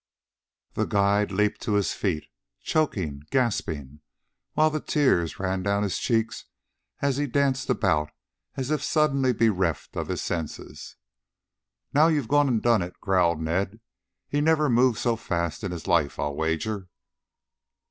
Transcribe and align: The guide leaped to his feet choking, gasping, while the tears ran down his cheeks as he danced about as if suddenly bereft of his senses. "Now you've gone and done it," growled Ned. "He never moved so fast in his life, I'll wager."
The 0.73 0.85
guide 0.85 1.31
leaped 1.31 1.61
to 1.61 1.73
his 1.73 1.93
feet 1.93 2.25
choking, 2.63 3.21
gasping, 3.29 3.99
while 4.53 4.71
the 4.71 4.79
tears 4.79 5.37
ran 5.37 5.61
down 5.61 5.83
his 5.83 5.99
cheeks 5.99 6.45
as 7.03 7.17
he 7.17 7.27
danced 7.27 7.69
about 7.69 8.09
as 8.55 8.71
if 8.71 8.81
suddenly 8.83 9.31
bereft 9.31 9.95
of 9.95 10.07
his 10.07 10.23
senses. 10.23 10.95
"Now 11.93 12.07
you've 12.07 12.27
gone 12.27 12.47
and 12.47 12.63
done 12.63 12.81
it," 12.81 12.99
growled 12.99 13.41
Ned. 13.41 13.79
"He 14.27 14.41
never 14.41 14.71
moved 14.71 14.97
so 14.97 15.15
fast 15.15 15.63
in 15.63 15.69
his 15.71 15.85
life, 15.85 16.17
I'll 16.17 16.33
wager." 16.33 16.89